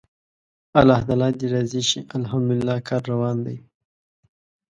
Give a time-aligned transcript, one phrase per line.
[0.79, 3.57] الله تعالی دې راضي شي، الحمدلله کار روان دی.